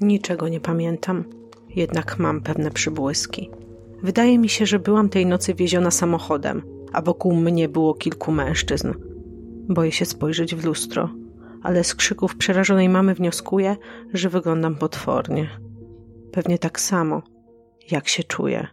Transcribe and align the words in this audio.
Niczego 0.00 0.48
nie 0.48 0.60
pamiętam, 0.60 1.24
jednak 1.76 2.18
mam 2.18 2.40
pewne 2.40 2.70
przybłyski. 2.70 3.50
Wydaje 4.02 4.38
mi 4.38 4.48
się, 4.48 4.66
że 4.66 4.78
byłam 4.78 5.08
tej 5.08 5.26
nocy 5.26 5.54
wieziona 5.54 5.90
samochodem, 5.90 6.62
a 6.92 7.02
wokół 7.02 7.34
mnie 7.34 7.68
było 7.68 7.94
kilku 7.94 8.32
mężczyzn. 8.32 8.94
Boję 9.68 9.92
się 9.92 10.04
spojrzeć 10.04 10.54
w 10.54 10.64
lustro, 10.64 11.10
ale 11.62 11.84
z 11.84 11.94
krzyków 11.94 12.36
przerażonej 12.36 12.88
mamy 12.88 13.14
wnioskuję, 13.14 13.76
że 14.14 14.28
wyglądam 14.28 14.76
potwornie. 14.76 15.48
Pewnie 16.32 16.58
tak 16.58 16.80
samo, 16.80 17.22
jak 17.90 18.08
się 18.08 18.24
czuję. 18.24 18.66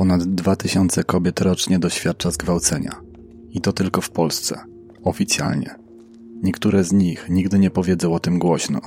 Ponad 0.00 0.22
2000 0.22 1.04
kobiet 1.04 1.40
rocznie 1.40 1.78
doświadcza 1.78 2.30
zgwałcenia. 2.30 3.00
I 3.50 3.60
to 3.60 3.72
tylko 3.72 4.00
w 4.00 4.10
Polsce. 4.10 4.58
Oficjalnie. 5.02 5.74
Niektóre 6.42 6.84
z 6.84 6.92
nich 6.92 7.26
nigdy 7.28 7.58
nie 7.58 7.70
powiedzą 7.70 8.14
o 8.14 8.20
tym 8.20 8.38
głośno. 8.38 8.80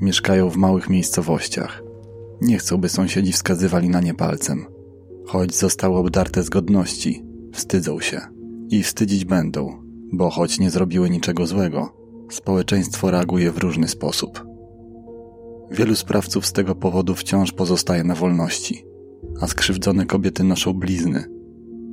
Mieszkają 0.00 0.50
w 0.50 0.56
małych 0.56 0.90
miejscowościach. 0.90 1.82
Nie 2.40 2.58
chcą, 2.58 2.76
by 2.76 2.88
sąsiedzi 2.88 3.32
wskazywali 3.32 3.88
na 3.88 4.00
nie 4.00 4.14
palcem. 4.14 4.66
Choć 5.26 5.54
zostały 5.54 5.96
obdarte 5.96 6.42
z 6.42 6.48
godności, 6.48 7.24
wstydzą 7.52 8.00
się. 8.00 8.20
I 8.70 8.82
wstydzić 8.82 9.24
będą, 9.24 9.82
bo 10.12 10.30
choć 10.30 10.58
nie 10.58 10.70
zrobiły 10.70 11.10
niczego 11.10 11.46
złego, 11.46 11.96
społeczeństwo 12.30 13.10
reaguje 13.10 13.52
w 13.52 13.58
różny 13.58 13.88
sposób. 13.88 14.46
Wielu 15.70 15.96
sprawców 15.96 16.46
z 16.46 16.52
tego 16.52 16.74
powodu 16.74 17.14
wciąż 17.14 17.52
pozostaje 17.52 18.04
na 18.04 18.14
wolności 18.14 18.93
a 19.40 19.46
skrzywdzone 19.46 20.06
kobiety 20.06 20.44
noszą 20.44 20.72
blizny, 20.72 21.24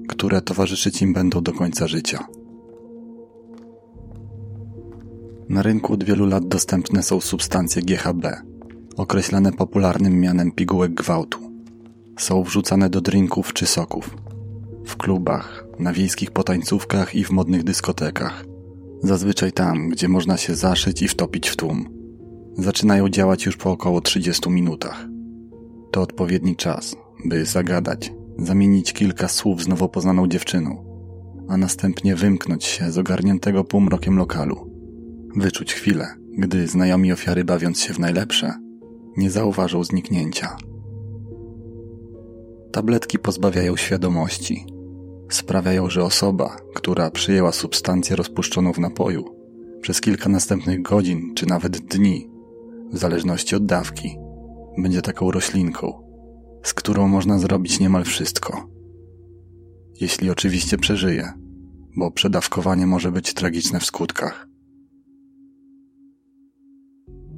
które 0.08 0.42
towarzyszyć 0.42 1.02
im 1.02 1.14
będą 1.14 1.42
do 1.42 1.54
końca 1.54 1.88
życia. 1.88 2.28
Na 5.50 5.62
rynku 5.62 5.94
od 5.94 6.04
wielu 6.04 6.26
lat 6.26 6.48
dostępne 6.48 7.04
są 7.04 7.22
substancje 7.22 7.82
GHB, 7.82 8.28
określane 8.98 9.52
popularnym 9.52 10.20
mianem 10.20 10.52
pigułek 10.52 10.94
gwałtu. 10.94 11.40
Są 12.20 12.44
wrzucane 12.44 12.90
do 12.90 13.02
drinków 13.02 13.54
czy 13.54 13.66
soków, 13.66 14.18
w 14.86 14.98
klubach, 14.98 15.66
na 15.80 15.94
wiejskich 15.94 16.32
potańcówkach 16.32 17.16
i 17.16 17.24
w 17.24 17.32
modnych 17.32 17.64
dyskotekach. 17.64 18.46
Zazwyczaj 19.04 19.52
tam, 19.52 19.90
gdzie 19.90 20.08
można 20.08 20.38
się 20.38 20.56
zaszyć 20.56 21.02
i 21.02 21.08
wtopić 21.08 21.50
w 21.50 21.56
tłum. 21.56 21.90
Zaczynają 22.58 23.10
działać 23.10 23.46
już 23.46 23.58
po 23.58 23.72
około 23.72 24.02
30 24.02 24.50
minutach. 24.50 25.08
To 25.92 26.02
odpowiedni 26.02 26.56
czas, 26.56 26.96
by 27.26 27.46
zagadać, 27.46 28.14
zamienić 28.38 28.94
kilka 28.94 29.28
słów 29.28 29.64
z 29.64 29.68
nowo 29.68 29.90
poznaną 29.90 30.28
dziewczyną, 30.28 30.86
a 31.50 31.58
następnie 31.58 32.16
wymknąć 32.16 32.64
się 32.64 32.92
z 32.92 32.98
ogarniętego 32.98 33.64
półmrokiem 33.64 34.18
lokalu. 34.18 34.72
Wyczuć 35.36 35.74
chwilę, 35.74 36.08
gdy 36.38 36.68
znajomi 36.68 37.14
ofiary 37.14 37.44
bawiąc 37.44 37.80
się 37.80 37.94
w 37.94 38.00
najlepsze, 38.00 38.54
nie 39.18 39.32
zauważą 39.32 39.84
zniknięcia. 39.84 40.56
Tabletki 42.72 43.20
pozbawiają 43.20 43.76
świadomości. 43.76 44.66
Sprawiają, 45.30 45.90
że 45.90 46.04
osoba, 46.04 46.58
która 46.74 47.12
przyjęła 47.12 47.52
substancję 47.52 48.16
rozpuszczoną 48.16 48.74
w 48.74 48.80
napoju, 48.80 49.26
przez 49.82 50.02
kilka 50.02 50.30
następnych 50.30 50.82
godzin 50.82 51.34
czy 51.36 51.46
nawet 51.46 51.78
dni, 51.78 52.30
w 52.94 52.98
zależności 52.98 53.56
od 53.56 53.66
dawki, 53.66 54.18
będzie 54.78 55.02
taką 55.02 55.32
roślinką, 55.32 56.01
z 56.64 56.74
którą 56.74 57.08
można 57.08 57.40
zrobić 57.40 57.80
niemal 57.80 58.04
wszystko. 58.04 58.70
Jeśli 60.02 60.30
oczywiście 60.30 60.78
przeżyje, 60.78 61.34
bo 61.98 62.12
przedawkowanie 62.12 62.88
może 62.88 63.12
być 63.12 63.34
tragiczne 63.34 63.80
w 63.80 63.86
skutkach. 63.86 64.48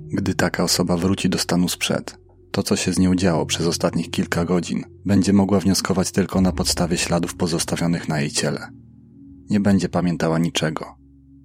Gdy 0.07 0.33
taka 0.33 0.63
osoba 0.63 0.97
wróci 0.97 1.29
do 1.29 1.37
stanu 1.37 1.69
sprzed, 1.69 2.17
to 2.51 2.63
co 2.63 2.75
się 2.75 2.93
z 2.93 2.99
nią 2.99 3.15
działo 3.15 3.45
przez 3.45 3.67
ostatnich 3.67 4.09
kilka 4.09 4.45
godzin, 4.45 4.83
będzie 5.05 5.33
mogła 5.33 5.59
wnioskować 5.59 6.11
tylko 6.11 6.41
na 6.41 6.51
podstawie 6.51 6.97
śladów 6.97 7.35
pozostawionych 7.35 8.09
na 8.09 8.21
jej 8.21 8.31
ciele. 8.31 8.67
Nie 9.49 9.59
będzie 9.59 9.89
pamiętała 9.89 10.39
niczego. 10.39 10.95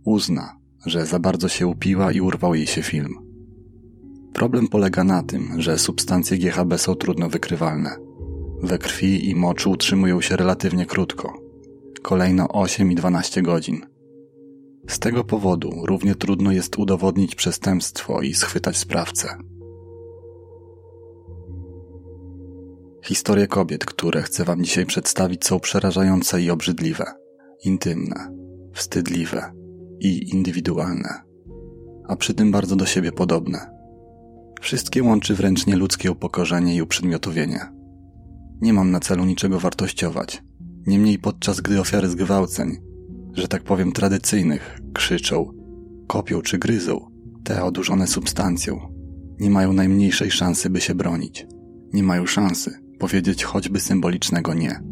Uzna, 0.05 0.59
że 0.87 1.07
za 1.07 1.19
bardzo 1.19 1.49
się 1.49 1.67
upiła 1.67 2.13
i 2.13 2.21
urwał 2.21 2.55
jej 2.55 2.67
się 2.67 2.83
film. 2.83 3.28
Problem 4.33 4.69
polega 4.69 5.05
na 5.05 5.23
tym, 5.23 5.63
że 5.63 5.79
substancje 5.79 6.39
GHB 6.39 6.79
są 6.79 6.95
trudno 6.95 7.29
wykrywalne. 7.29 7.97
We 8.63 8.79
krwi 8.79 9.31
i 9.31 9.35
moczu 9.35 9.71
utrzymują 9.71 10.21
się 10.21 10.37
relatywnie 10.37 10.87
krótko, 10.87 11.33
kolejno 12.03 12.49
8 12.49 12.93
i 12.93 12.95
12 12.95 13.43
godzin. 13.43 13.87
Z 14.89 14.99
tego 14.99 15.25
powodu 15.25 15.71
równie 15.87 16.15
trudno 16.15 16.53
jest 16.53 16.79
udowodnić 16.79 17.35
przestępstwo 17.35 18.23
i 18.23 18.35
schwytać 18.35 18.77
sprawcę. 18.77 19.29
Historie 23.05 23.47
kobiet, 23.47 23.85
które 23.85 24.23
chcę 24.23 24.45
Wam 24.45 24.65
dzisiaj 24.65 24.87
przedstawić, 24.87 25.47
są 25.47 25.61
przerażające 25.61 26.43
i 26.43 26.51
obrzydliwe, 26.51 27.05
intymne, 27.65 28.35
wstydliwe 28.73 29.53
i 30.01 30.31
indywidualne, 30.31 31.23
a 32.09 32.17
przy 32.17 32.35
tym 32.35 32.51
bardzo 32.51 32.77
do 32.77 32.87
siebie 32.87 33.13
podobne. 33.13 33.78
Wszystkie 34.61 35.03
łączy 35.03 35.35
wręcz 35.35 35.67
nieludzkie 35.67 36.13
upokorzenie 36.13 36.77
i 36.77 36.83
uprzedmiotowienie. 36.83 37.61
Nie 38.61 38.73
mam 38.73 38.91
na 38.91 39.01
celu 39.01 39.25
niczego 39.25 39.61
wartościować. 39.61 40.43
Niemniej 40.87 41.19
podczas 41.19 41.61
gdy 41.61 41.81
ofiary 41.81 42.09
zgwałceń, 42.09 42.77
że 43.35 43.49
tak 43.49 43.63
powiem 43.63 43.93
tradycyjnych, 43.93 44.79
krzyczą, 44.95 45.53
kopią 46.07 46.43
czy 46.43 46.59
gryzą, 46.59 47.11
te 47.45 47.65
odurzone 47.65 48.07
substancją, 48.07 48.99
nie 49.41 49.51
mają 49.51 49.73
najmniejszej 49.73 50.31
szansy, 50.31 50.71
by 50.71 50.81
się 50.81 50.95
bronić. 50.95 51.47
Nie 51.93 52.03
mają 52.03 52.27
szansy 52.27 52.89
powiedzieć 52.99 53.45
choćby 53.45 53.81
symbolicznego 53.81 54.55
nie. 54.55 54.83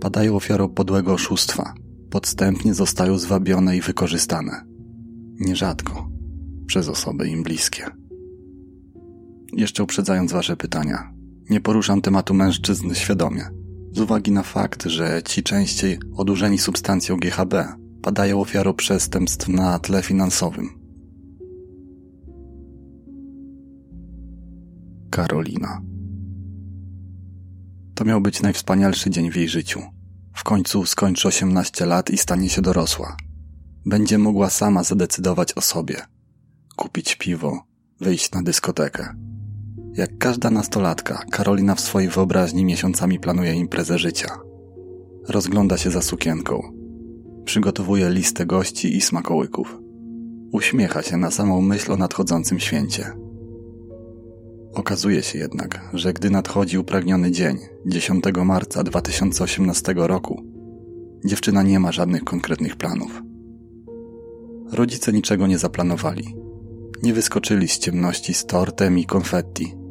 Padają 0.00 0.36
ofiarą 0.36 0.68
podłego 0.68 1.12
oszustwa, 1.12 1.74
podstępnie 2.10 2.74
zostają 2.74 3.18
zwabione 3.18 3.76
i 3.76 3.80
wykorzystane. 3.80 4.64
Nierzadko 5.40 6.08
przez 6.66 6.88
osoby 6.88 7.28
im 7.28 7.42
bliskie. 7.42 8.01
Jeszcze 9.52 9.82
uprzedzając 9.82 10.32
Wasze 10.32 10.56
pytania, 10.56 11.12
nie 11.50 11.60
poruszam 11.60 12.00
tematu 12.00 12.34
mężczyzn 12.34 12.94
świadomie, 12.94 13.50
z 13.92 14.00
uwagi 14.00 14.32
na 14.32 14.42
fakt, 14.42 14.84
że 14.86 15.22
ci 15.24 15.42
częściej 15.42 15.98
odurzeni 16.16 16.58
substancją 16.58 17.16
GHB 17.16 17.54
padają 18.02 18.40
ofiarą 18.40 18.74
przestępstw 18.74 19.48
na 19.48 19.78
tle 19.78 20.02
finansowym. 20.02 20.68
Karolina. 25.10 25.82
To 27.94 28.04
miał 28.04 28.20
być 28.20 28.42
najwspanialszy 28.42 29.10
dzień 29.10 29.30
w 29.30 29.36
jej 29.36 29.48
życiu. 29.48 29.80
W 30.34 30.44
końcu 30.44 30.86
skończy 30.86 31.28
18 31.28 31.86
lat 31.86 32.10
i 32.10 32.18
stanie 32.18 32.48
się 32.48 32.62
dorosła. 32.62 33.16
Będzie 33.86 34.18
mogła 34.18 34.50
sama 34.50 34.84
zadecydować 34.84 35.52
o 35.52 35.60
sobie. 35.60 35.96
Kupić 36.76 37.16
piwo, 37.16 37.62
wyjść 38.00 38.30
na 38.30 38.42
dyskotekę. 38.42 39.31
Jak 39.94 40.18
każda 40.18 40.50
nastolatka, 40.50 41.24
Karolina 41.30 41.74
w 41.74 41.80
swojej 41.80 42.08
wyobraźni 42.08 42.64
miesiącami 42.64 43.20
planuje 43.20 43.54
imprezę 43.54 43.98
życia. 43.98 44.38
Rozgląda 45.28 45.78
się 45.78 45.90
za 45.90 46.02
sukienką. 46.02 46.62
Przygotowuje 47.44 48.10
listę 48.10 48.46
gości 48.46 48.96
i 48.96 49.00
smakołyków. 49.00 49.78
Uśmiecha 50.52 51.02
się 51.02 51.16
na 51.16 51.30
samą 51.30 51.60
myśl 51.60 51.92
o 51.92 51.96
nadchodzącym 51.96 52.60
święcie. 52.60 53.12
Okazuje 54.74 55.22
się 55.22 55.38
jednak, 55.38 55.90
że 55.92 56.12
gdy 56.12 56.30
nadchodzi 56.30 56.78
upragniony 56.78 57.30
dzień, 57.30 57.58
10 57.86 58.24
marca 58.44 58.82
2018 58.82 59.94
roku, 59.96 60.42
dziewczyna 61.24 61.62
nie 61.62 61.80
ma 61.80 61.92
żadnych 61.92 62.24
konkretnych 62.24 62.76
planów. 62.76 63.22
Rodzice 64.72 65.12
niczego 65.12 65.46
nie 65.46 65.58
zaplanowali. 65.58 66.36
Nie 67.02 67.14
wyskoczyli 67.14 67.68
z 67.68 67.78
ciemności 67.78 68.34
z 68.34 68.46
tortem 68.46 68.98
i 68.98 69.04
konfetti. 69.04 69.81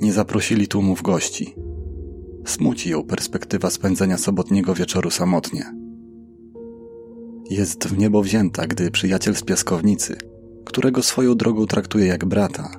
Nie 0.00 0.12
zaprosili 0.12 0.68
tłumów 0.68 1.02
gości. 1.02 1.54
Smuci 2.46 2.90
ją 2.90 3.02
perspektywa 3.02 3.70
spędzenia 3.70 4.18
sobotniego 4.18 4.74
wieczoru 4.74 5.10
samotnie. 5.10 5.64
Jest 7.50 7.88
w 7.88 7.98
niebo 7.98 8.22
wzięta, 8.22 8.66
gdy 8.66 8.90
przyjaciel 8.90 9.34
z 9.34 9.42
piaskownicy, 9.42 10.16
którego 10.64 11.02
swoją 11.02 11.34
drogą 11.34 11.66
traktuje 11.66 12.06
jak 12.06 12.24
brata, 12.24 12.70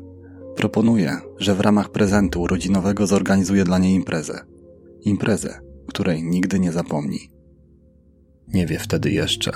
proponuje, 0.55 1.17
że 1.37 1.55
w 1.55 1.59
ramach 1.59 1.89
prezentu 1.89 2.41
urodzinowego 2.41 3.07
zorganizuje 3.07 3.63
dla 3.63 3.77
niej 3.77 3.93
imprezę. 3.93 4.45
Imprezę, 5.01 5.59
której 5.87 6.23
nigdy 6.23 6.59
nie 6.59 6.71
zapomni. 6.71 7.31
Nie 8.47 8.65
wie 8.65 8.79
wtedy 8.79 9.11
jeszcze, 9.11 9.51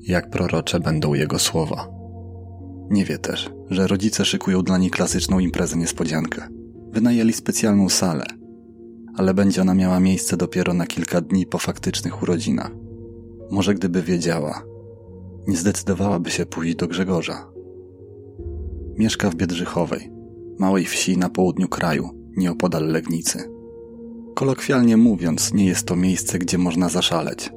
jak 0.00 0.30
prorocze 0.30 0.80
będą 0.80 1.14
jego 1.14 1.38
słowa. 1.38 1.88
Nie 2.90 3.04
wie 3.04 3.18
też, 3.18 3.50
że 3.70 3.86
rodzice 3.86 4.24
szykują 4.24 4.62
dla 4.62 4.78
niej 4.78 4.90
klasyczną 4.90 5.38
imprezę 5.38 5.76
niespodziankę. 5.76 6.57
Wynajęli 6.98 7.32
specjalną 7.32 7.88
salę, 7.88 8.24
ale 9.16 9.34
będzie 9.34 9.62
ona 9.62 9.74
miała 9.74 10.00
miejsce 10.00 10.36
dopiero 10.36 10.74
na 10.74 10.86
kilka 10.86 11.20
dni 11.20 11.46
po 11.46 11.58
faktycznych 11.58 12.22
urodzinach. 12.22 12.70
Może 13.50 13.74
gdyby 13.74 14.02
wiedziała, 14.02 14.62
nie 15.46 15.56
zdecydowałaby 15.56 16.30
się 16.30 16.46
pójść 16.46 16.76
do 16.76 16.88
Grzegorza. 16.88 17.50
Mieszka 18.96 19.30
w 19.30 19.34
Biedrzychowej, 19.34 20.10
małej 20.58 20.84
wsi 20.84 21.18
na 21.18 21.30
południu 21.30 21.68
kraju, 21.68 22.10
nieopodal 22.36 22.86
Legnicy. 22.86 23.38
Kolokwialnie 24.34 24.96
mówiąc, 24.96 25.54
nie 25.54 25.66
jest 25.66 25.86
to 25.86 25.96
miejsce, 25.96 26.38
gdzie 26.38 26.58
można 26.58 26.88
zaszaleć. 26.88 27.52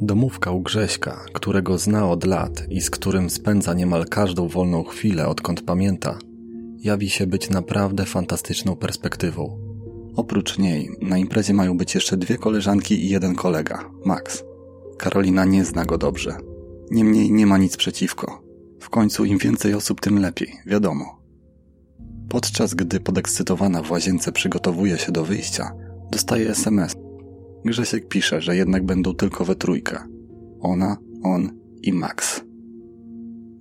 Domówka 0.00 0.50
u 0.50 0.60
Grześka, 0.60 1.24
którego 1.32 1.78
zna 1.78 2.10
od 2.10 2.24
lat 2.26 2.66
i 2.70 2.80
z 2.80 2.90
którym 2.90 3.30
spędza 3.30 3.74
niemal 3.74 4.04
każdą 4.04 4.48
wolną 4.48 4.84
chwilę, 4.84 5.28
odkąd 5.28 5.62
pamięta, 5.62 6.18
jawi 6.78 7.10
się 7.10 7.26
być 7.26 7.50
naprawdę 7.50 8.04
fantastyczną 8.04 8.76
perspektywą. 8.76 9.58
Oprócz 10.16 10.58
niej, 10.58 10.90
na 11.00 11.18
imprezie 11.18 11.54
mają 11.54 11.76
być 11.76 11.94
jeszcze 11.94 12.16
dwie 12.16 12.38
koleżanki 12.38 13.04
i 13.04 13.08
jeden 13.08 13.34
kolega, 13.34 13.90
Max. 14.04 14.44
Karolina 14.98 15.44
nie 15.44 15.64
zna 15.64 15.84
go 15.84 15.98
dobrze. 15.98 16.36
Niemniej 16.90 17.32
nie 17.32 17.46
ma 17.46 17.58
nic 17.58 17.76
przeciwko. 17.76 18.42
W 18.80 18.90
końcu 18.90 19.24
im 19.24 19.38
więcej 19.38 19.74
osób, 19.74 20.00
tym 20.00 20.18
lepiej, 20.18 20.52
wiadomo. 20.66 21.18
Podczas 22.28 22.74
gdy 22.74 23.00
podekscytowana 23.00 23.82
w 23.82 23.90
łazience 23.90 24.32
przygotowuje 24.32 24.98
się 24.98 25.12
do 25.12 25.24
wyjścia, 25.24 25.72
dostaje 26.12 26.50
SMS. 26.50 26.94
Grzesiek 27.64 28.08
pisze, 28.08 28.40
że 28.40 28.56
jednak 28.56 28.86
będą 28.86 29.14
tylko 29.14 29.44
we 29.44 29.54
trójkę. 29.54 29.98
Ona, 30.60 30.96
on 31.22 31.50
i 31.82 31.92
Max. 31.92 32.40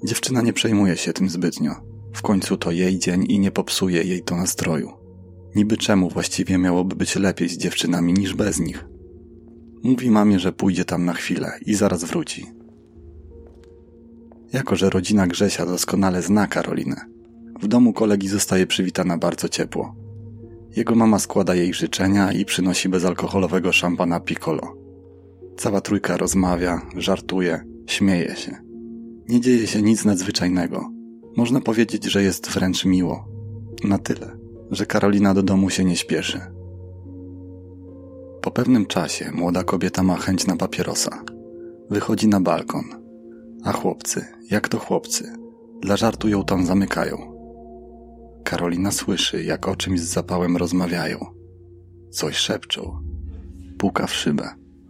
Dziewczyna 0.05 0.41
nie 0.41 0.53
przejmuje 0.53 0.97
się 0.97 1.13
tym 1.13 1.29
zbytnio. 1.29 1.96
W 2.17 2.21
końcu 2.21 2.57
to 2.57 2.71
jej 2.71 2.99
dzień 2.99 3.25
i 3.29 3.39
nie 3.39 3.51
popsuje 3.51 4.03
jej 4.03 4.23
to 4.23 4.35
nastroju. 4.35 4.91
Niby 5.55 5.77
czemu 5.77 6.09
właściwie 6.09 6.57
miałoby 6.57 6.95
być 6.95 7.15
lepiej 7.15 7.49
z 7.49 7.57
dziewczynami 7.57 8.13
niż 8.13 8.33
bez 8.33 8.59
nich? 8.59 8.85
Mówi 9.83 10.11
mamie, 10.11 10.39
że 10.39 10.51
pójdzie 10.51 10.85
tam 10.85 11.05
na 11.05 11.13
chwilę 11.13 11.51
i 11.65 11.73
zaraz 11.73 12.03
wróci. 12.03 12.45
Jako, 14.53 14.75
że 14.75 14.89
rodzina 14.89 15.27
Grzesia 15.27 15.65
doskonale 15.65 16.21
zna 16.21 16.47
Karolinę, 16.47 17.01
w 17.61 17.67
domu 17.67 17.93
kolegi 17.93 18.27
zostaje 18.27 18.67
przywitana 18.67 19.17
bardzo 19.17 19.49
ciepło. 19.49 19.95
Jego 20.75 20.95
mama 20.95 21.19
składa 21.19 21.55
jej 21.55 21.73
życzenia 21.73 22.31
i 22.31 22.45
przynosi 22.45 22.89
bezalkoholowego 22.89 23.71
szampana 23.71 24.19
Piccolo. 24.19 24.77
Cała 25.57 25.81
trójka 25.81 26.17
rozmawia, 26.17 26.81
żartuje, 26.95 27.63
śmieje 27.87 28.35
się. 28.35 28.57
Nie 29.29 29.41
dzieje 29.41 29.67
się 29.67 29.81
nic 29.81 30.05
nadzwyczajnego. 30.05 30.96
Można 31.37 31.61
powiedzieć, 31.61 32.05
że 32.05 32.23
jest 32.23 32.49
wręcz 32.49 32.85
miło. 32.85 33.27
Na 33.83 33.97
tyle, 33.97 34.37
że 34.71 34.85
Karolina 34.85 35.33
do 35.33 35.43
domu 35.43 35.69
się 35.69 35.85
nie 35.85 35.95
śpieszy. 35.95 36.41
Po 38.41 38.51
pewnym 38.51 38.85
czasie 38.85 39.31
młoda 39.31 39.63
kobieta 39.63 40.03
ma 40.03 40.15
chęć 40.15 40.47
na 40.47 40.55
papierosa. 40.55 41.23
Wychodzi 41.89 42.27
na 42.27 42.41
balkon. 42.41 42.83
A 43.63 43.71
chłopcy, 43.71 44.25
jak 44.51 44.69
to 44.69 44.79
chłopcy, 44.79 45.33
dla 45.81 45.97
żartu 45.97 46.29
ją 46.29 46.43
tam 46.43 46.65
zamykają. 46.65 47.17
Karolina 48.43 48.91
słyszy, 48.91 49.43
jak 49.43 49.67
o 49.67 49.75
czymś 49.75 49.99
z 49.99 50.03
zapałem 50.03 50.57
rozmawiają. 50.57 51.25
Coś 52.09 52.35
szepczą. 52.35 52.99
Puka 53.77 54.07
w 54.07 54.13
szybę. 54.13 54.49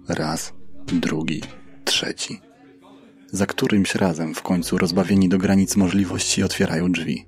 Raz, 0.09 0.53
drugi, 0.85 1.41
trzeci. 1.85 2.46
Za 3.31 3.45
którymś 3.45 3.95
razem 3.95 4.35
w 4.35 4.41
końcu 4.41 4.77
rozbawieni 4.77 5.29
do 5.29 5.37
granic 5.37 5.75
możliwości 5.75 6.43
otwierają 6.43 6.91
drzwi. 6.91 7.25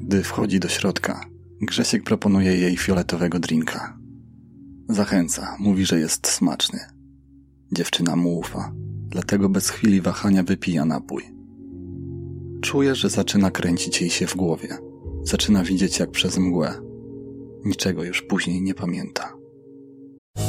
Gdy 0.00 0.22
wchodzi 0.22 0.60
do 0.60 0.68
środka, 0.68 1.28
Grzesiek 1.60 2.02
proponuje 2.02 2.56
jej 2.56 2.76
fioletowego 2.76 3.38
drinka. 3.38 3.98
Zachęca, 4.88 5.56
mówi, 5.58 5.86
że 5.86 6.00
jest 6.00 6.26
smaczny. 6.26 6.78
Dziewczyna 7.72 8.16
mu 8.16 8.38
ufa, 8.38 8.72
dlatego 9.08 9.48
bez 9.48 9.70
chwili 9.70 10.00
wahania 10.00 10.42
wypija 10.42 10.84
napój. 10.84 11.22
Czuje, 12.60 12.94
że 12.94 13.10
zaczyna 13.10 13.50
kręcić 13.50 14.00
jej 14.00 14.10
się 14.10 14.26
w 14.26 14.36
głowie. 14.36 14.78
Zaczyna 15.22 15.64
widzieć 15.64 15.98
jak 15.98 16.10
przez 16.10 16.38
mgłę. 16.38 16.74
Niczego 17.64 18.04
już 18.04 18.22
później 18.22 18.62
nie 18.62 18.74
pamięta. 18.74 19.37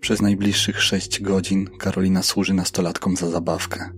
Przez 0.00 0.22
najbliższych 0.22 0.82
sześć 0.82 1.22
godzin 1.22 1.66
Karolina 1.78 2.22
służy 2.22 2.54
nastolatkom 2.54 3.16
za 3.16 3.30
zabawkę. 3.30 3.90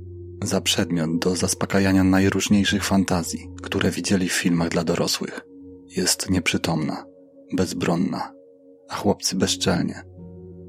Za 0.43 0.61
przedmiot 0.61 1.19
do 1.19 1.37
zaspokajania 1.37 2.05
najróżniejszych 2.05 2.85
fantazji, 2.85 3.51
które 3.63 3.91
widzieli 3.91 4.29
w 4.29 4.33
filmach 4.33 4.69
dla 4.69 4.85
dorosłych. 4.85 5.41
Jest 5.97 6.31
nieprzytomna, 6.31 7.05
bezbronna, 7.57 8.33
a 8.89 8.95
chłopcy 8.95 9.37
bezczelnie, 9.37 10.03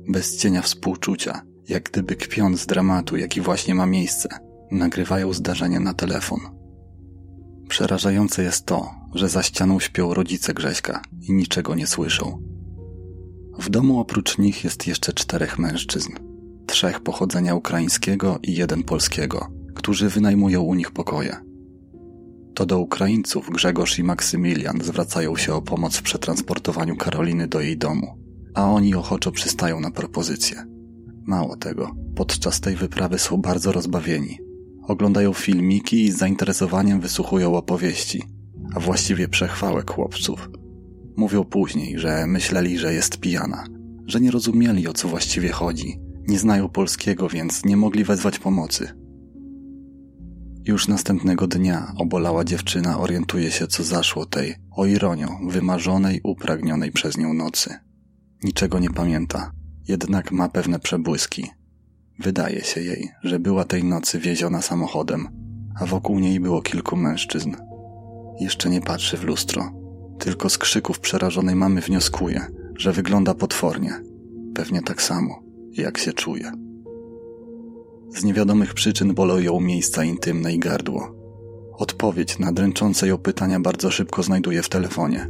bez 0.08 0.38
cienia 0.38 0.62
współczucia, 0.62 1.42
jak 1.68 1.84
gdyby 1.84 2.16
kpiąc 2.16 2.62
z 2.62 2.66
dramatu, 2.66 3.18
jaki 3.18 3.42
właśnie 3.42 3.76
ma 3.76 3.86
miejsce, 3.86 4.30
nagrywają 4.72 5.34
zdarzenie 5.34 5.80
na 5.80 5.94
telefon. 5.94 6.40
Przerażające 7.70 8.44
jest 8.44 8.66
to, 8.66 8.90
że 9.16 9.30
za 9.30 9.44
ścianą 9.44 9.80
śpią 9.80 10.14
rodzice 10.14 10.54
Grześka 10.54 11.02
i 11.22 11.34
niczego 11.34 11.76
nie 11.76 11.88
słyszą. 11.88 12.51
W 13.60 13.70
domu 13.70 14.00
oprócz 14.00 14.38
nich 14.38 14.64
jest 14.64 14.88
jeszcze 14.88 15.14
czterech 15.14 15.60
mężczyzn. 15.60 16.12
Trzech 16.66 17.00
pochodzenia 17.00 17.56
ukraińskiego 17.56 18.40
i 18.44 18.56
jeden 18.56 18.84
polskiego, 18.84 19.48
którzy 19.76 20.10
wynajmują 20.10 20.62
u 20.62 20.74
nich 20.74 20.92
pokoje. 20.92 21.38
To 22.54 22.66
do 22.66 22.80
Ukraińców 22.80 23.50
Grzegorz 23.50 24.00
i 24.00 24.04
Maksymilian 24.04 24.82
zwracają 24.82 25.36
się 25.36 25.54
o 25.54 25.62
pomoc 25.62 25.98
w 25.98 26.02
przetransportowaniu 26.02 26.96
Karoliny 26.96 27.48
do 27.48 27.62
jej 27.62 27.78
domu, 27.78 28.18
a 28.54 28.72
oni 28.72 28.96
ochoczo 28.96 29.32
przystają 29.32 29.80
na 29.80 29.92
propozycję. 29.92 30.66
Mało 31.26 31.58
tego, 31.58 31.96
podczas 32.16 32.62
tej 32.62 32.76
wyprawy 32.76 33.20
są 33.20 33.38
bardzo 33.38 33.72
rozbawieni. 33.72 34.40
Oglądają 34.88 35.34
filmiki 35.34 36.06
i 36.06 36.12
z 36.12 36.18
zainteresowaniem 36.18 37.00
wysłuchują 37.00 37.56
opowieści, 37.56 38.24
a 38.76 38.80
właściwie 38.80 39.28
przechwałek 39.28 39.92
chłopców. 39.92 40.50
Mówią 41.18 41.44
później, 41.44 42.00
że 42.00 42.28
myśleli, 42.28 42.78
że 42.78 42.94
jest 42.94 43.20
pijana, 43.20 43.64
że 44.06 44.22
nie 44.22 44.32
rozumieli 44.32 44.88
o 44.88 44.94
co 44.94 45.08
właściwie 45.08 45.52
chodzi, 45.52 46.00
nie 46.28 46.40
znają 46.40 46.70
polskiego, 46.70 47.30
więc 47.30 47.66
nie 47.66 47.78
mogli 47.78 48.04
wezwać 48.04 48.40
pomocy. 48.40 48.88
Już 50.66 50.88
następnego 50.88 51.48
dnia 51.48 51.94
obolała 51.98 52.44
dziewczyna 52.44 53.00
orientuje 53.00 53.52
się, 53.52 53.68
co 53.68 53.84
zaszło 53.84 54.26
tej, 54.26 54.56
o 54.72 54.86
ironią, 54.86 55.48
wymarzonej, 55.48 56.22
upragnionej 56.24 56.92
przez 56.92 57.18
nią 57.18 57.34
nocy. 57.34 57.76
Niczego 58.44 58.80
nie 58.80 58.90
pamięta, 58.90 59.52
jednak 59.88 60.32
ma 60.32 60.50
pewne 60.50 60.80
przebłyski. 60.80 61.48
Wydaje 62.20 62.62
się 62.62 62.82
jej, 62.82 63.10
że 63.24 63.40
była 63.40 63.66
tej 63.66 63.84
nocy 63.84 64.20
wieziona 64.20 64.62
samochodem, 64.62 65.30
a 65.80 65.86
wokół 65.86 66.20
niej 66.20 66.40
było 66.40 66.62
kilku 66.62 66.96
mężczyzn. 66.96 67.56
Jeszcze 68.40 68.70
nie 68.70 68.82
patrzy 68.82 69.18
w 69.18 69.24
lustro. 69.24 69.81
Tylko 70.22 70.50
z 70.50 70.58
krzyków 70.58 71.00
przerażonej 71.00 71.56
mamy 71.56 71.82
wnioskuje, 71.82 72.46
że 72.78 72.92
wygląda 72.92 73.34
potwornie. 73.34 74.04
Pewnie 74.54 74.82
tak 74.82 75.02
samo, 75.02 75.44
jak 75.72 75.98
się 75.98 76.14
czuje. 76.14 76.52
Z 78.10 78.24
niewiadomych 78.24 78.74
przyczyn 78.74 79.14
bolą 79.14 79.38
ją 79.38 79.60
miejsca 79.60 80.04
intymne 80.04 80.54
i 80.54 80.60
gardło. 80.60 81.16
Odpowiedź 81.78 82.40
na 82.40 82.52
dręczące 82.52 83.08
ją 83.08 83.18
pytania 83.18 83.60
bardzo 83.60 83.92
szybko 83.92 84.24
znajduje 84.24 84.64
w 84.64 84.70
telefonie. 84.70 85.28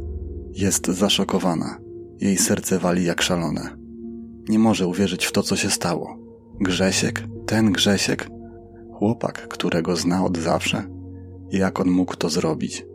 Jest 0.50 0.86
zaszokowana. 0.86 1.78
Jej 2.20 2.36
serce 2.36 2.78
wali 2.78 3.04
jak 3.04 3.22
szalone. 3.22 3.76
Nie 4.48 4.58
może 4.58 4.86
uwierzyć 4.86 5.24
w 5.24 5.32
to, 5.32 5.42
co 5.42 5.56
się 5.56 5.70
stało. 5.70 6.18
Grzesiek? 6.60 7.24
Ten 7.46 7.72
Grzesiek? 7.72 8.28
Chłopak, 8.92 9.48
którego 9.48 9.96
zna 9.96 10.24
od 10.24 10.38
zawsze? 10.38 10.88
Jak 11.50 11.80
on 11.80 11.90
mógł 11.90 12.16
to 12.16 12.28
zrobić? 12.28 12.91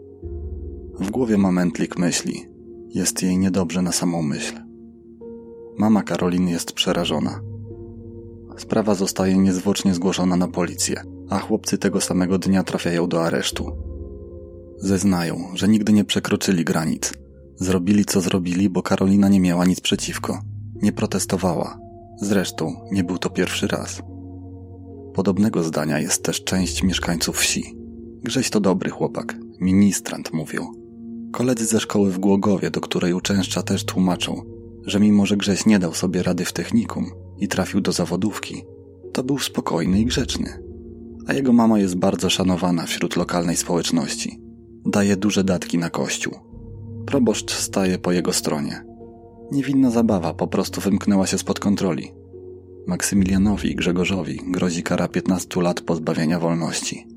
W 0.99 1.09
głowie 1.11 1.37
ma 1.37 1.51
mętlik 1.51 1.97
myśli. 1.97 2.45
Jest 2.89 3.23
jej 3.23 3.37
niedobrze 3.37 3.81
na 3.81 3.91
samą 3.91 4.21
myśl. 4.21 4.55
Mama 5.77 6.03
Karoliny 6.03 6.51
jest 6.51 6.71
przerażona. 6.71 7.41
Sprawa 8.57 8.95
zostaje 8.95 9.37
niezwłocznie 9.37 9.93
zgłoszona 9.93 10.35
na 10.35 10.47
policję, 10.47 11.03
a 11.29 11.39
chłopcy 11.39 11.77
tego 11.77 12.01
samego 12.01 12.37
dnia 12.39 12.63
trafiają 12.63 13.07
do 13.07 13.23
aresztu. 13.23 13.71
Zeznają, 14.77 15.37
że 15.53 15.67
nigdy 15.67 15.93
nie 15.93 16.03
przekroczyli 16.03 16.65
granic. 16.65 17.13
Zrobili 17.55 18.05
co 18.05 18.21
zrobili, 18.21 18.69
bo 18.69 18.83
Karolina 18.83 19.29
nie 19.29 19.39
miała 19.39 19.65
nic 19.65 19.81
przeciwko. 19.81 20.41
Nie 20.81 20.91
protestowała. 20.91 21.79
Zresztą 22.21 22.73
nie 22.91 23.03
był 23.03 23.17
to 23.17 23.29
pierwszy 23.29 23.67
raz. 23.67 24.01
Podobnego 25.13 25.63
zdania 25.63 25.99
jest 25.99 26.23
też 26.23 26.43
część 26.43 26.83
mieszkańców 26.83 27.37
wsi. 27.37 27.77
Grześ 28.23 28.49
to 28.49 28.59
dobry 28.59 28.89
chłopak, 28.89 29.35
ministrant 29.59 30.33
mówią. 30.33 30.76
Koledzy 31.37 31.65
ze 31.65 31.79
szkoły 31.79 32.11
w 32.11 32.19
Głogowie, 32.19 32.71
do 32.71 32.81
której 32.81 33.13
uczęszcza, 33.13 33.63
też 33.63 33.85
tłumaczą, 33.85 34.41
że 34.85 34.99
mimo, 34.99 35.25
że 35.25 35.37
Grześ 35.37 35.65
nie 35.65 35.79
dał 35.79 35.93
sobie 35.93 36.23
rady 36.23 36.45
w 36.45 36.53
technikum 36.53 37.11
i 37.37 37.47
trafił 37.47 37.81
do 37.81 37.91
zawodówki, 37.91 38.65
to 39.13 39.23
był 39.23 39.39
spokojny 39.39 39.99
i 39.99 40.05
grzeczny. 40.05 40.63
A 41.27 41.33
jego 41.33 41.53
mama 41.53 41.79
jest 41.79 41.95
bardzo 41.95 42.29
szanowana 42.29 42.85
wśród 42.85 43.15
lokalnej 43.15 43.57
społeczności. 43.57 44.41
Daje 44.85 45.17
duże 45.17 45.43
datki 45.43 45.77
na 45.77 45.89
kościół. 45.89 46.33
Proboszcz 47.05 47.53
staje 47.53 47.97
po 47.97 48.11
jego 48.11 48.33
stronie. 48.33 48.83
Niewinna 49.51 49.91
zabawa 49.91 50.33
po 50.33 50.47
prostu 50.47 50.81
wymknęła 50.81 51.27
się 51.27 51.37
spod 51.37 51.59
kontroli. 51.59 52.11
Maksymilianowi 52.87 53.71
i 53.71 53.75
Grzegorzowi 53.75 54.39
grozi 54.47 54.83
kara 54.83 55.07
15 55.07 55.61
lat 55.61 55.81
pozbawienia 55.81 56.39
wolności. 56.39 57.07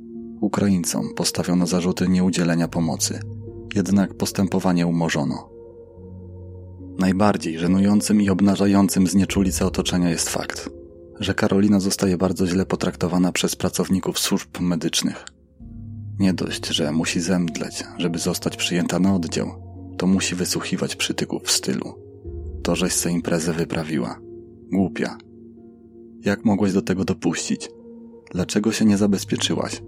Ukraińcom 0.41 1.15
postawiono 1.17 1.67
zarzuty 1.67 2.09
nieudzielenia 2.09 2.69
pomocy, 2.69 3.21
jednak 3.75 4.15
postępowanie 4.15 4.87
umorzono. 4.87 5.50
Najbardziej 6.99 7.59
żenującym 7.59 8.23
i 8.23 8.31
obnażającym 8.31 9.07
znieczulicę 9.07 9.67
otoczenia 9.67 10.11
jest 10.11 10.29
fakt, 10.29 10.71
że 11.21 11.35
Karolina 11.35 11.81
zostaje 11.81 12.17
bardzo 12.17 12.47
źle 12.47 12.67
potraktowana 12.67 13.33
przez 13.33 13.57
pracowników 13.57 14.19
służb 14.19 14.61
medycznych. 14.61 15.25
Nie 16.19 16.35
dość, 16.35 16.67
że 16.67 16.93
musi 16.93 17.21
zemdleć, 17.21 17.85
żeby 17.99 18.19
zostać 18.19 18.57
przyjęta 18.57 18.99
na 18.99 19.15
oddział, 19.15 19.62
to 19.97 20.07
musi 20.07 20.35
wysłuchiwać 20.35 20.97
przytyków 20.97 21.43
w 21.43 21.50
stylu. 21.50 21.95
To, 22.62 22.77
żeś 22.77 22.93
se 22.93 23.11
imprezę 23.11 23.53
wyprawiła. 23.53 24.21
Głupia. 24.73 25.19
Jak 26.25 26.45
mogłaś 26.45 26.73
do 26.73 26.83
tego 26.83 27.05
dopuścić? 27.05 27.69
Dlaczego 28.31 28.73
się 28.73 28.85
nie 28.85 28.97
zabezpieczyłaś? 28.97 29.83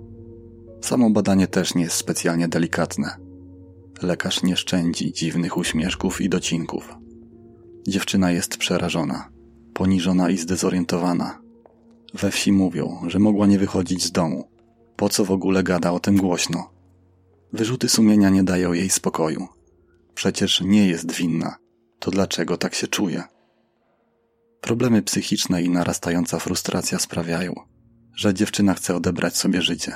Samo 0.80 1.10
badanie 1.10 1.46
też 1.46 1.74
nie 1.74 1.82
jest 1.82 1.96
specjalnie 1.96 2.48
delikatne. 2.48 3.16
Lekarz 4.02 4.42
nie 4.42 4.56
szczędzi 4.56 5.12
dziwnych 5.12 5.56
uśmieszków 5.56 6.20
i 6.20 6.28
docinków. 6.28 6.94
Dziewczyna 7.88 8.30
jest 8.30 8.56
przerażona, 8.56 9.28
poniżona 9.74 10.30
i 10.30 10.38
zdezorientowana. 10.38 11.38
We 12.14 12.30
wsi 12.30 12.52
mówią, 12.52 13.00
że 13.06 13.18
mogła 13.18 13.46
nie 13.46 13.58
wychodzić 13.58 14.04
z 14.04 14.12
domu. 14.12 14.48
Po 14.96 15.08
co 15.08 15.24
w 15.24 15.30
ogóle 15.30 15.62
gada 15.62 15.92
o 15.92 16.00
tym 16.00 16.16
głośno? 16.16 16.70
Wyrzuty 17.52 17.88
sumienia 17.88 18.30
nie 18.30 18.44
dają 18.44 18.72
jej 18.72 18.90
spokoju. 18.90 19.48
Przecież 20.14 20.60
nie 20.60 20.88
jest 20.88 21.12
winna. 21.12 21.56
To 21.98 22.10
dlaczego 22.10 22.56
tak 22.56 22.74
się 22.74 22.86
czuje? 22.86 23.22
Problemy 24.60 25.02
psychiczne 25.02 25.62
i 25.62 25.70
narastająca 25.70 26.38
frustracja 26.38 26.98
sprawiają, 26.98 27.54
że 28.14 28.34
dziewczyna 28.34 28.74
chce 28.74 28.96
odebrać 28.96 29.36
sobie 29.36 29.62
życie. 29.62 29.92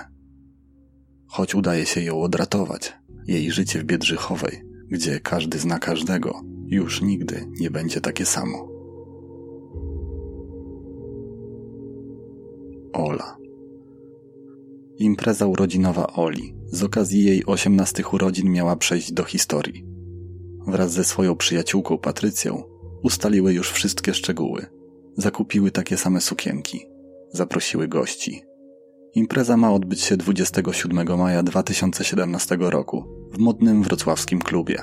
Choć 1.28 1.54
udaje 1.54 1.86
się 1.86 2.00
ją 2.00 2.22
odratować, 2.22 2.92
jej 3.26 3.52
życie 3.52 3.78
w 3.78 3.85
Biedrzychowej, 3.85 4.62
gdzie 4.90 5.21
każdy 5.21 5.59
zna 5.59 5.78
każdego, 5.78 6.40
już 6.66 7.02
nigdy 7.02 7.47
nie 7.61 7.71
będzie 7.71 8.00
takie 8.00 8.26
samo. 8.26 8.68
Ola. 12.92 13.37
Impreza 14.99 15.47
urodzinowa 15.47 16.06
Oli 16.06 16.56
z 16.66 16.83
okazji 16.83 17.25
jej 17.25 17.47
osiemnastych 17.47 18.12
urodzin 18.12 18.52
miała 18.52 18.76
przejść 18.76 19.12
do 19.12 19.25
historii. 19.25 19.85
Wraz 20.66 20.92
ze 20.92 21.04
swoją 21.04 21.37
przyjaciółką 21.37 21.99
Patrycją 21.99 22.62
ustaliły 23.02 23.52
już 23.52 23.71
wszystkie 23.71 24.14
szczegóły. 24.14 24.66
Zakupiły 25.16 25.71
takie 25.71 25.97
same 25.97 26.21
sukienki. 26.21 26.87
Zaprosiły 27.33 27.88
gości. 27.88 28.42
Impreza 29.16 29.56
ma 29.56 29.73
odbyć 29.73 30.00
się 30.00 30.16
27 30.16 31.18
maja 31.18 31.42
2017 31.42 32.56
roku 32.61 33.04
w 33.32 33.38
modnym 33.38 33.82
wrocławskim 33.82 34.38
klubie. 34.38 34.82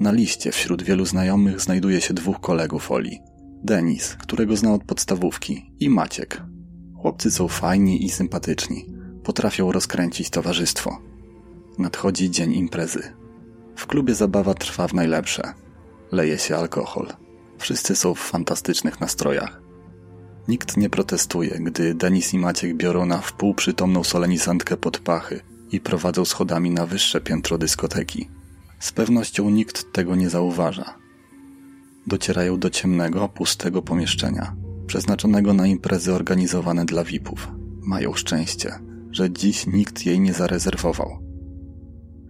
Na 0.00 0.12
liście 0.12 0.52
wśród 0.52 0.82
wielu 0.82 1.04
znajomych 1.04 1.60
znajduje 1.60 2.00
się 2.00 2.14
dwóch 2.14 2.40
kolegów 2.40 2.90
Oli. 2.90 3.20
Denis, 3.64 4.16
którego 4.16 4.56
zna 4.56 4.74
od 4.74 4.84
podstawówki, 4.84 5.72
i 5.80 5.90
Maciek. 5.90 6.42
Chłopcy 6.96 7.30
są 7.30 7.48
fajni 7.48 8.04
i 8.04 8.10
sympatyczni. 8.10 8.86
Potrafią 9.24 9.72
rozkręcić 9.72 10.30
towarzystwo. 10.30 10.98
Nadchodzi 11.78 12.30
dzień 12.30 12.52
imprezy. 12.52 13.02
W 13.76 13.86
klubie 13.86 14.14
zabawa 14.14 14.54
trwa 14.54 14.88
w 14.88 14.94
najlepsze. 14.94 15.42
Leje 16.12 16.38
się 16.38 16.56
alkohol. 16.56 17.06
Wszyscy 17.58 17.96
są 17.96 18.14
w 18.14 18.20
fantastycznych 18.20 19.00
nastrojach. 19.00 19.69
Nikt 20.50 20.76
nie 20.76 20.90
protestuje, 20.90 21.58
gdy 21.60 21.94
Denis 21.94 22.34
i 22.34 22.38
Maciek 22.38 22.76
biorą 22.76 23.06
na 23.06 23.18
wpół 23.18 23.54
przytomną 23.54 24.04
solenisantkę 24.04 24.76
pod 24.76 24.98
pachy 24.98 25.40
i 25.72 25.80
prowadzą 25.80 26.24
schodami 26.24 26.70
na 26.70 26.86
wyższe 26.86 27.20
piętro 27.20 27.58
dyskoteki. 27.58 28.28
Z 28.80 28.92
pewnością 28.92 29.50
nikt 29.50 29.92
tego 29.92 30.16
nie 30.16 30.30
zauważa. 30.30 30.94
Docierają 32.06 32.58
do 32.58 32.70
ciemnego, 32.70 33.28
pustego 33.28 33.82
pomieszczenia, 33.82 34.56
przeznaczonego 34.86 35.54
na 35.54 35.66
imprezy 35.66 36.14
organizowane 36.14 36.84
dla 36.84 37.04
VIP-ów. 37.04 37.48
Mają 37.82 38.12
szczęście, 38.12 38.74
że 39.10 39.30
dziś 39.30 39.66
nikt 39.66 40.06
jej 40.06 40.20
nie 40.20 40.32
zarezerwował. 40.32 41.18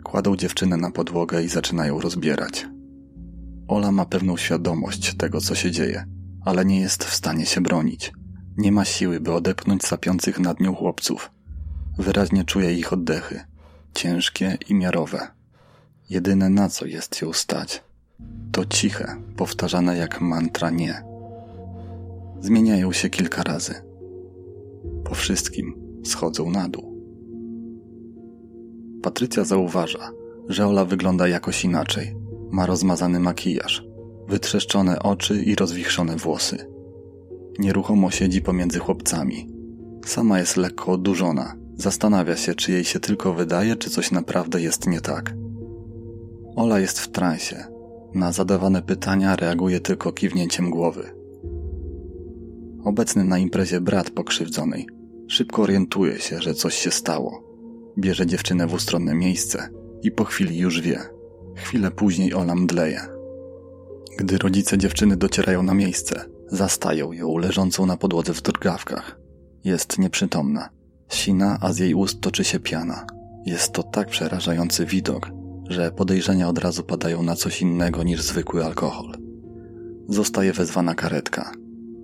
Kładą 0.04 0.36
dziewczynę 0.36 0.76
na 0.76 0.90
podłogę 0.90 1.42
i 1.42 1.48
zaczynają 1.48 2.00
rozbierać. 2.00 2.68
Ola 3.68 3.92
ma 3.92 4.04
pewną 4.06 4.36
świadomość 4.36 5.14
tego, 5.14 5.40
co 5.40 5.54
się 5.54 5.70
dzieje, 5.70 6.19
ale 6.44 6.64
nie 6.64 6.80
jest 6.80 7.04
w 7.04 7.14
stanie 7.14 7.46
się 7.46 7.60
bronić. 7.60 8.12
Nie 8.56 8.72
ma 8.72 8.84
siły, 8.84 9.20
by 9.20 9.32
odepchnąć 9.32 9.84
sapiących 9.84 10.38
nad 10.40 10.60
nią 10.60 10.74
chłopców. 10.74 11.30
Wyraźnie 11.98 12.44
czuje 12.44 12.74
ich 12.74 12.92
oddechy, 12.92 13.40
ciężkie 13.94 14.58
i 14.68 14.74
miarowe. 14.74 15.28
Jedyne 16.10 16.50
na 16.50 16.68
co 16.68 16.86
jest 16.86 17.22
ją 17.22 17.32
stać, 17.32 17.82
to 18.52 18.64
ciche, 18.64 19.16
powtarzane 19.36 19.96
jak 19.96 20.20
mantra 20.20 20.70
nie. 20.70 21.02
Zmieniają 22.40 22.92
się 22.92 23.10
kilka 23.10 23.42
razy. 23.42 23.74
Po 25.04 25.14
wszystkim 25.14 25.74
schodzą 26.04 26.50
na 26.50 26.68
dół. 26.68 27.00
Patrycja 29.02 29.44
zauważa, 29.44 30.10
że 30.48 30.66
Ola 30.66 30.84
wygląda 30.84 31.28
jakoś 31.28 31.64
inaczej. 31.64 32.16
Ma 32.50 32.66
rozmazany 32.66 33.20
makijaż, 33.20 33.84
wytrzeszczone 34.30 35.02
oczy 35.02 35.42
i 35.42 35.54
rozwichrzone 35.54 36.16
włosy. 36.16 36.66
Nieruchomo 37.58 38.10
siedzi 38.10 38.42
pomiędzy 38.42 38.78
chłopcami. 38.78 39.48
Sama 40.06 40.38
jest 40.38 40.56
lekko 40.56 40.92
odurzona. 40.92 41.56
Zastanawia 41.76 42.36
się, 42.36 42.54
czy 42.54 42.72
jej 42.72 42.84
się 42.84 43.00
tylko 43.00 43.34
wydaje, 43.34 43.76
czy 43.76 43.90
coś 43.90 44.10
naprawdę 44.10 44.60
jest 44.60 44.86
nie 44.86 45.00
tak. 45.00 45.34
Ola 46.56 46.80
jest 46.80 47.00
w 47.00 47.08
transie. 47.08 47.64
Na 48.14 48.32
zadawane 48.32 48.82
pytania 48.82 49.36
reaguje 49.36 49.80
tylko 49.80 50.12
kiwnięciem 50.12 50.70
głowy. 50.70 51.10
Obecny 52.84 53.24
na 53.24 53.38
imprezie 53.38 53.80
brat 53.80 54.10
pokrzywdzonej 54.10 54.86
szybko 55.28 55.62
orientuje 55.62 56.18
się, 56.18 56.42
że 56.42 56.54
coś 56.54 56.74
się 56.74 56.90
stało. 56.90 57.42
Bierze 57.98 58.26
dziewczynę 58.26 58.66
w 58.66 58.74
ustronne 58.74 59.14
miejsce 59.14 59.68
i 60.02 60.10
po 60.10 60.24
chwili 60.24 60.58
już 60.58 60.80
wie. 60.80 60.98
Chwilę 61.56 61.90
później 61.90 62.34
Ola 62.34 62.54
mdleje. 62.54 63.19
Gdy 64.20 64.38
rodzice 64.38 64.78
dziewczyny 64.78 65.16
docierają 65.16 65.62
na 65.62 65.74
miejsce, 65.74 66.24
zastają 66.48 67.12
ją 67.12 67.36
leżącą 67.36 67.86
na 67.86 67.96
podłodze 67.96 68.34
w 68.34 68.42
drgawkach. 68.42 69.20
Jest 69.64 69.98
nieprzytomna. 69.98 70.68
Sina, 71.08 71.58
a 71.60 71.72
z 71.72 71.78
jej 71.78 71.94
ust 71.94 72.20
toczy 72.20 72.44
się 72.44 72.60
piana. 72.60 73.06
Jest 73.46 73.72
to 73.72 73.82
tak 73.82 74.08
przerażający 74.08 74.86
widok, 74.86 75.30
że 75.68 75.92
podejrzenia 75.92 76.48
od 76.48 76.58
razu 76.58 76.82
padają 76.82 77.22
na 77.22 77.36
coś 77.36 77.62
innego 77.62 78.02
niż 78.02 78.22
zwykły 78.22 78.64
alkohol. 78.64 79.14
Zostaje 80.08 80.52
wezwana 80.52 80.94
karetka. 80.94 81.52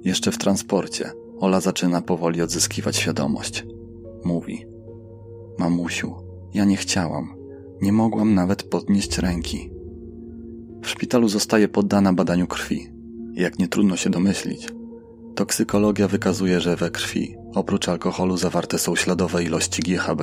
Jeszcze 0.04 0.32
w 0.32 0.38
transporcie 0.38 1.12
Ola 1.40 1.60
zaczyna 1.60 2.02
powoli 2.02 2.42
odzyskiwać 2.42 2.96
świadomość. 2.96 3.66
Mówi: 4.24 4.66
Mamusiu, 5.58 6.14
ja 6.54 6.64
nie 6.64 6.76
chciałam. 6.76 7.36
Nie 7.82 7.92
mogłam 7.92 8.34
nawet 8.34 8.62
podnieść 8.62 9.18
ręki. 9.18 9.75
W 10.86 10.90
szpitalu 10.90 11.28
zostaje 11.28 11.68
poddana 11.68 12.12
badaniu 12.12 12.46
krwi. 12.46 12.90
Jak 13.32 13.58
nie 13.58 13.68
trudno 13.68 13.96
się 13.96 14.10
domyślić, 14.10 14.68
toksykologia 15.34 16.08
wykazuje, 16.08 16.60
że 16.60 16.76
we 16.76 16.90
krwi 16.90 17.36
oprócz 17.54 17.88
alkoholu 17.88 18.36
zawarte 18.36 18.78
są 18.78 18.96
śladowe 18.96 19.44
ilości 19.44 19.82
GHB. 19.82 20.22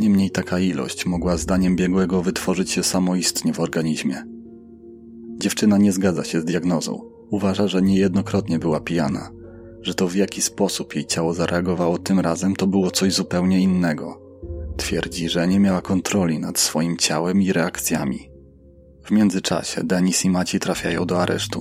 Niemniej 0.00 0.30
taka 0.30 0.58
ilość 0.58 1.06
mogła 1.06 1.36
zdaniem 1.36 1.76
biegłego 1.76 2.22
wytworzyć 2.22 2.70
się 2.70 2.82
samoistnie 2.82 3.52
w 3.52 3.60
organizmie. 3.60 4.22
Dziewczyna 5.38 5.78
nie 5.78 5.92
zgadza 5.92 6.24
się 6.24 6.40
z 6.40 6.44
diagnozą. 6.44 7.00
Uważa, 7.30 7.68
że 7.68 7.82
niejednokrotnie 7.82 8.58
była 8.58 8.80
pijana, 8.80 9.30
że 9.82 9.94
to 9.94 10.08
w 10.08 10.14
jaki 10.14 10.42
sposób 10.42 10.94
jej 10.94 11.06
ciało 11.06 11.34
zareagowało 11.34 11.98
tym 11.98 12.20
razem 12.20 12.56
to 12.56 12.66
było 12.66 12.90
coś 12.90 13.12
zupełnie 13.12 13.60
innego. 13.60 14.20
Twierdzi, 14.76 15.28
że 15.28 15.48
nie 15.48 15.60
miała 15.60 15.80
kontroli 15.80 16.38
nad 16.38 16.58
swoim 16.58 16.96
ciałem 16.96 17.42
i 17.42 17.52
reakcjami. 17.52 18.35
W 19.06 19.10
międzyczasie 19.10 19.84
Denis 19.84 20.24
i 20.24 20.30
Maci 20.30 20.60
trafiają 20.60 21.04
do 21.04 21.22
aresztu. 21.22 21.60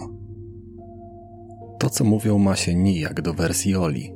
To, 1.80 1.90
co 1.90 2.04
mówią, 2.04 2.38
ma 2.40 2.56
się 2.56 2.75
nijak 2.75 3.22
do 3.22 3.34
wersji 3.34 3.75
Oli. 3.75 4.14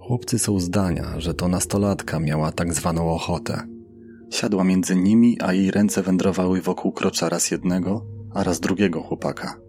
Chłopcy 0.00 0.38
są 0.38 0.60
zdania, 0.60 1.20
że 1.20 1.34
to 1.34 1.48
nastolatka 1.48 2.20
miała 2.20 2.52
tak 2.52 2.74
zwaną 2.74 3.10
ochotę. 3.10 3.62
Siadła 4.30 4.64
między 4.64 4.96
nimi, 4.96 5.38
a 5.40 5.52
jej 5.52 5.70
ręce 5.70 6.02
wędrowały 6.02 6.60
wokół 6.60 6.92
krocza 6.92 7.28
raz 7.28 7.50
jednego, 7.50 8.06
a 8.34 8.44
raz 8.44 8.60
drugiego 8.60 9.02
chłopaka. 9.02 9.60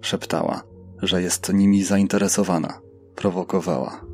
Szeptała, 0.00 0.62
że 1.02 1.22
jest 1.22 1.52
nimi 1.52 1.84
zainteresowana, 1.84 2.80
prowokowała, 3.16 4.04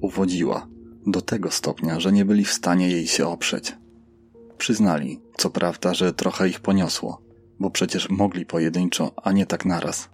uwodziła 0.00 0.68
do 1.06 1.20
tego 1.20 1.50
stopnia, 1.50 2.00
że 2.00 2.12
nie 2.12 2.24
byli 2.24 2.44
w 2.44 2.52
stanie 2.52 2.90
jej 2.90 3.06
się 3.06 3.26
oprzeć. 3.26 3.76
Przyznali, 4.58 5.20
co 5.36 5.50
prawda, 5.50 5.94
że 5.94 6.12
trochę 6.12 6.48
ich 6.48 6.60
poniosło, 6.60 7.23
bo 7.60 7.70
przecież 7.70 8.10
mogli 8.10 8.46
pojedynczo, 8.46 9.12
a 9.22 9.32
nie 9.32 9.46
tak 9.46 9.64
naraz. 9.64 10.08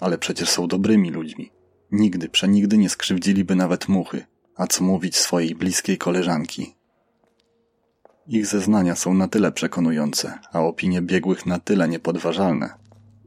Ale 0.00 0.18
przecież 0.18 0.48
są 0.48 0.68
dobrymi 0.68 1.10
ludźmi. 1.10 1.50
Nigdy, 1.92 2.28
przenigdy 2.28 2.78
nie 2.78 2.88
skrzywdziliby 2.88 3.56
nawet 3.56 3.88
muchy, 3.88 4.24
a 4.56 4.66
co 4.66 4.84
mówić 4.84 5.16
swojej 5.16 5.54
bliskiej 5.54 5.98
koleżanki. 5.98 6.74
Ich 8.26 8.46
zeznania 8.46 8.96
są 8.96 9.14
na 9.14 9.28
tyle 9.28 9.52
przekonujące, 9.52 10.38
a 10.52 10.60
opinie 10.60 11.02
biegłych 11.02 11.46
na 11.46 11.58
tyle 11.58 11.88
niepodważalne, 11.88 12.74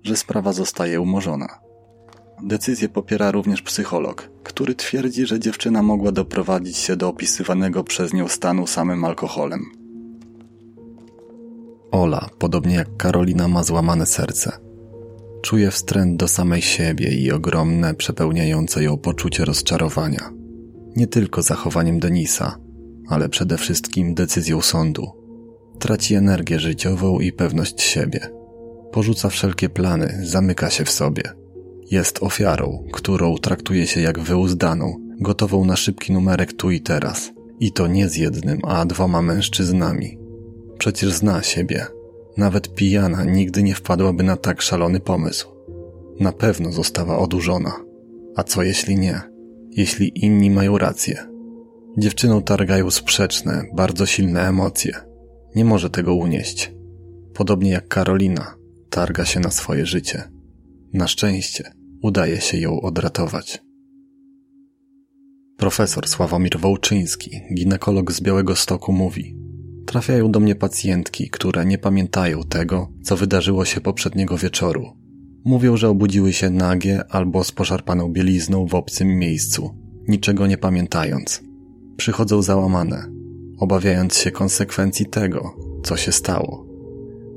że 0.04 0.16
sprawa 0.16 0.54
zostaje 0.54 1.02
umorzona. 1.02 1.60
Decyzję 2.44 2.90
popiera 2.90 3.32
również 3.32 3.62
psycholog, 3.62 4.30
który 4.44 4.76
twierdzi, 4.76 5.26
że 5.26 5.40
dziewczyna 5.40 5.84
mogła 5.84 6.12
doprowadzić 6.12 6.78
się 6.78 6.96
do 6.96 7.10
opisywanego 7.10 7.84
przez 7.84 8.14
nią 8.14 8.28
stanu 8.28 8.68
samym 8.68 9.06
alkoholem. 9.06 9.85
Ola, 11.96 12.30
podobnie 12.40 12.76
jak 12.76 12.98
Karolina, 12.98 13.48
ma 13.48 13.64
złamane 13.64 14.06
serce. 14.06 14.52
Czuje 15.42 15.72
wstręt 15.72 16.18
do 16.18 16.28
samej 16.28 16.62
siebie 16.62 17.10
i 17.10 17.32
ogromne, 17.32 17.94
przepełniające 17.94 18.84
ją 18.84 18.98
poczucie 18.98 19.46
rozczarowania. 19.46 20.32
Nie 20.96 21.08
tylko 21.08 21.42
zachowaniem 21.42 22.00
Denisa, 22.00 22.60
ale 23.08 23.30
przede 23.30 23.58
wszystkim 23.58 24.14
decyzją 24.14 24.62
sądu. 24.62 25.08
Traci 25.80 26.16
energię 26.16 26.60
życiową 26.60 27.20
i 27.20 27.32
pewność 27.32 27.82
siebie. 27.82 28.20
Porzuca 28.92 29.30
wszelkie 29.30 29.70
plany, 29.70 30.20
zamyka 30.24 30.70
się 30.70 30.86
w 30.86 30.92
sobie. 30.92 31.24
Jest 31.92 32.24
ofiarą, 32.24 32.84
którą 32.94 33.38
traktuje 33.38 33.88
się 33.88 34.02
jak 34.02 34.20
wyuzdaną, 34.20 34.96
gotową 35.20 35.66
na 35.66 35.76
szybki 35.76 36.14
numerek 36.14 36.54
tu 36.54 36.72
i 36.72 36.82
teraz. 36.82 37.32
I 37.60 37.72
to 37.72 37.88
nie 37.88 38.10
z 38.10 38.16
jednym, 38.16 38.60
a 38.64 38.86
dwoma 38.86 39.22
mężczyznami. 39.22 40.25
Przecież 40.78 41.12
zna 41.12 41.44
siebie. 41.44 41.86
Nawet 42.38 42.76
pijana 42.76 43.24
nigdy 43.24 43.64
nie 43.64 43.76
wpadłaby 43.76 44.24
na 44.24 44.38
tak 44.38 44.62
szalony 44.62 45.00
pomysł. 45.00 45.48
Na 46.20 46.32
pewno 46.32 46.72
została 46.72 47.18
odurzona. 47.18 47.74
A 48.36 48.44
co 48.44 48.64
jeśli 48.64 48.96
nie? 48.96 49.22
Jeśli 49.72 50.26
inni 50.26 50.50
mają 50.50 50.78
rację? 50.78 51.28
Dziewczyną 51.98 52.42
targają 52.42 52.92
sprzeczne, 52.92 53.64
bardzo 53.74 54.06
silne 54.06 54.48
emocje. 54.48 54.94
Nie 55.56 55.66
może 55.66 55.90
tego 55.90 56.16
unieść. 56.16 56.74
Podobnie 57.34 57.70
jak 57.72 57.88
Karolina, 57.88 58.56
targa 58.90 59.26
się 59.26 59.40
na 59.40 59.52
swoje 59.52 59.86
życie. 59.86 60.24
Na 60.94 61.08
szczęście 61.08 61.72
udaje 62.02 62.42
się 62.42 62.58
ją 62.58 62.82
odratować. 62.82 63.64
Profesor 65.58 66.08
Sławomir 66.08 66.60
Wołczyński, 66.60 67.42
ginekolog 67.54 68.12
z 68.12 68.22
Białego 68.22 68.56
Stoku, 68.56 68.94
mówi: 68.94 69.38
Trafiają 69.96 70.32
do 70.32 70.40
mnie 70.40 70.56
pacjentki, 70.56 71.30
które 71.30 71.66
nie 71.66 71.78
pamiętają 71.78 72.44
tego, 72.44 72.88
co 73.04 73.18
wydarzyło 73.18 73.66
się 73.66 73.82
poprzedniego 73.82 74.38
wieczoru. 74.38 74.86
Mówią, 75.46 75.78
że 75.78 75.90
obudziły 75.90 76.34
się 76.34 76.50
nagie 76.50 77.04
albo 77.10 77.44
z 77.44 77.52
poszarpaną 77.52 78.12
bielizną 78.12 78.68
w 78.68 78.76
obcym 78.76 79.08
miejscu, 79.08 79.76
niczego 80.08 80.48
nie 80.48 80.58
pamiętając. 80.58 81.44
Przychodzą 81.98 82.42
załamane, 82.42 83.12
obawiając 83.58 84.18
się 84.18 84.32
konsekwencji 84.32 85.06
tego, 85.06 85.56
co 85.84 85.98
się 85.98 86.12
stało. 86.12 86.66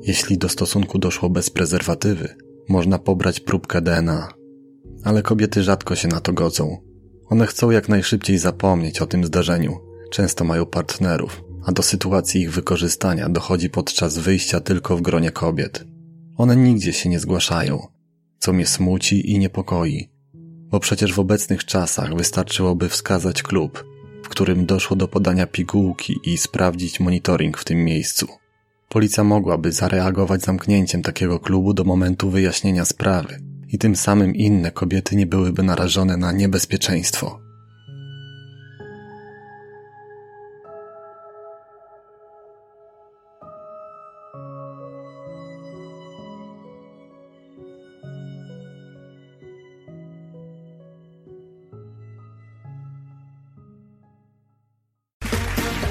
Jeśli 0.02 0.38
do 0.38 0.48
stosunku 0.48 0.98
doszło 0.98 1.30
bez 1.30 1.50
prezerwatywy, 1.50 2.28
można 2.68 2.98
pobrać 2.98 3.40
próbkę 3.40 3.80
DNA. 3.80 4.28
Ale 5.04 5.22
kobiety 5.22 5.62
rzadko 5.62 5.94
się 5.94 6.08
na 6.08 6.20
to 6.20 6.32
godzą. 6.32 6.76
One 7.26 7.46
chcą 7.46 7.70
jak 7.70 7.88
najszybciej 7.88 8.38
zapomnieć 8.38 9.00
o 9.00 9.06
tym 9.06 9.24
zdarzeniu. 9.24 9.76
Często 10.10 10.44
mają 10.44 10.66
partnerów, 10.66 11.47
a 11.68 11.72
do 11.72 11.82
sytuacji 11.82 12.40
ich 12.40 12.52
wykorzystania 12.52 13.28
dochodzi 13.28 13.70
podczas 13.70 14.18
wyjścia 14.18 14.60
tylko 14.60 14.96
w 14.96 15.02
gronie 15.02 15.30
kobiet. 15.30 15.84
One 16.36 16.56
nigdzie 16.56 16.92
się 16.92 17.08
nie 17.08 17.20
zgłaszają, 17.20 17.86
co 18.38 18.52
mnie 18.52 18.66
smuci 18.66 19.32
i 19.32 19.38
niepokoi, 19.38 20.08
bo 20.70 20.80
przecież 20.80 21.12
w 21.12 21.18
obecnych 21.18 21.64
czasach 21.64 22.14
wystarczyłoby 22.14 22.88
wskazać 22.88 23.42
klub, 23.42 23.84
w 24.24 24.28
którym 24.28 24.66
doszło 24.66 24.96
do 24.96 25.08
podania 25.08 25.46
pigułki 25.46 26.16
i 26.24 26.38
sprawdzić 26.38 27.00
monitoring 27.00 27.58
w 27.58 27.64
tym 27.64 27.84
miejscu. 27.84 28.26
Policja 28.88 29.24
mogłaby 29.24 29.72
zareagować 29.72 30.42
zamknięciem 30.42 31.02
takiego 31.02 31.38
klubu 31.38 31.74
do 31.74 31.84
momentu 31.84 32.30
wyjaśnienia 32.30 32.84
sprawy 32.84 33.40
i 33.68 33.78
tym 33.78 33.96
samym 33.96 34.34
inne 34.34 34.70
kobiety 34.70 35.16
nie 35.16 35.26
byłyby 35.26 35.62
narażone 35.62 36.16
na 36.16 36.32
niebezpieczeństwo. 36.32 37.47